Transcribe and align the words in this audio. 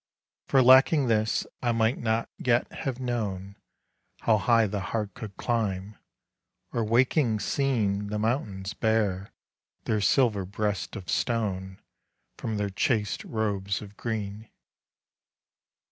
For 0.47 0.63
lacking 0.63 1.05
this 1.09 1.45
I 1.61 1.71
might 1.73 1.99
not 1.99 2.27
yet 2.39 2.71
have 2.73 2.99
known 2.99 3.55
How 4.21 4.39
high 4.39 4.65
the 4.65 4.79
heart 4.79 5.13
could 5.13 5.37
climb, 5.37 5.95
or 6.73 6.83
waking 6.83 7.39
seen 7.39 8.07
The 8.07 8.17
mountains 8.17 8.73
bare 8.73 9.31
their 9.83 10.01
silver 10.01 10.43
breasts 10.43 10.97
of 10.97 11.07
stone 11.07 11.79
From 12.35 12.57
their 12.57 12.71
chaste 12.71 13.23
robes 13.25 13.79
of 13.79 13.95
green. 13.95 14.49